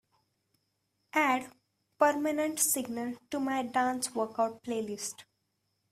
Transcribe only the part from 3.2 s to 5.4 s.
to my dance workout playlist.